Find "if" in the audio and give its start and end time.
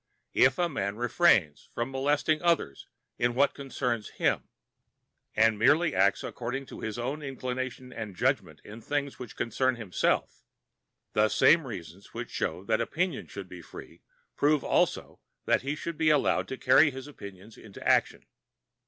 0.33-0.57